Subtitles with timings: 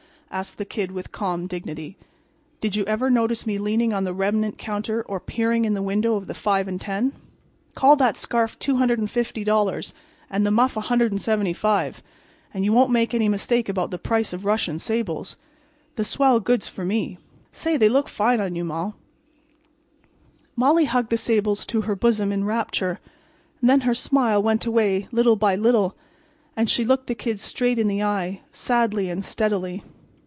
[0.33, 1.97] asked the Kid, with calm dignity.
[2.61, 6.15] "Did you ever notice me leaning on the remnant counter or peering in the window
[6.15, 7.11] of the five and ten?
[7.75, 9.93] Call that scarf $250
[10.29, 12.01] and the muff $175
[12.53, 15.35] and you won't make any mistake about the price of Russian sables.
[15.97, 17.17] The swell goods for me.
[17.51, 18.95] Say, they look fine on you, Moll."
[20.55, 23.01] Molly hugged the sables to her bosom in rapture.
[23.59, 25.97] And then her smile went away little by little,
[26.55, 29.83] and she looked the Kid straight in the eye sadly and steadily.